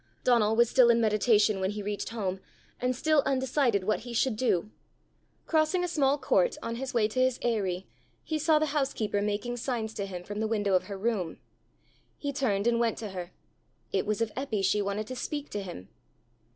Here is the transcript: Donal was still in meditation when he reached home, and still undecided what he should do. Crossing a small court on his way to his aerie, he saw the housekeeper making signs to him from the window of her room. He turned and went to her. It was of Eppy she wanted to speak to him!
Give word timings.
Donal 0.23 0.55
was 0.55 0.67
still 0.67 0.89
in 0.89 0.99
meditation 0.99 1.59
when 1.59 1.69
he 1.69 1.83
reached 1.83 2.09
home, 2.09 2.39
and 2.79 2.95
still 2.95 3.21
undecided 3.23 3.83
what 3.83 3.99
he 3.99 4.13
should 4.13 4.35
do. 4.35 4.71
Crossing 5.45 5.83
a 5.83 5.87
small 5.87 6.17
court 6.17 6.57
on 6.63 6.77
his 6.77 6.91
way 6.91 7.07
to 7.07 7.19
his 7.19 7.37
aerie, 7.43 7.85
he 8.23 8.39
saw 8.39 8.57
the 8.57 8.65
housekeeper 8.73 9.21
making 9.21 9.57
signs 9.57 9.93
to 9.93 10.07
him 10.07 10.23
from 10.23 10.39
the 10.39 10.47
window 10.47 10.73
of 10.73 10.85
her 10.85 10.97
room. 10.97 11.37
He 12.17 12.33
turned 12.33 12.65
and 12.65 12.79
went 12.79 12.97
to 12.97 13.09
her. 13.09 13.29
It 13.91 14.07
was 14.07 14.21
of 14.23 14.33
Eppy 14.33 14.65
she 14.65 14.81
wanted 14.81 15.05
to 15.05 15.15
speak 15.15 15.51
to 15.51 15.61
him! 15.61 15.87